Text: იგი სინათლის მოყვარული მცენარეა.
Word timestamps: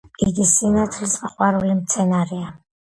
იგი 0.29 0.45
სინათლის 0.51 1.13
მოყვარული 1.27 1.79
მცენარეა. 1.85 2.55